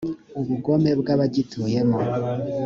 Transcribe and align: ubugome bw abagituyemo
ubugome 0.39 0.91
bw 0.99 1.07
abagituyemo 1.15 1.97